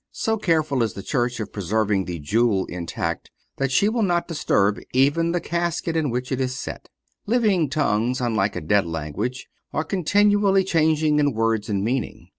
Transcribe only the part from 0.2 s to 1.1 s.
careful is the